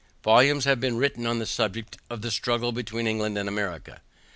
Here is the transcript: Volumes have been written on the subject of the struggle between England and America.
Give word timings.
Volumes 0.23 0.65
have 0.65 0.79
been 0.79 0.97
written 0.97 1.27
on 1.27 1.37
the 1.37 1.45
subject 1.45 1.95
of 2.09 2.23
the 2.23 2.31
struggle 2.31 2.71
between 2.71 3.05
England 3.05 3.37
and 3.37 3.47
America. 3.47 4.01